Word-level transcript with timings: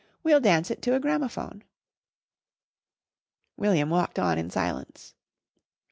We'll 0.23 0.39
dance 0.39 0.71
it 0.71 0.81
to 0.81 0.95
a 0.95 0.99
gramophone." 0.99 1.63
William 3.55 3.91
walked 3.91 4.17
on 4.17 4.39
in 4.39 4.49
silence. 4.49 5.13